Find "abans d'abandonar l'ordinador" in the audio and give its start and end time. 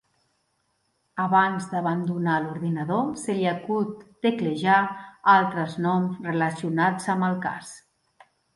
1.25-3.05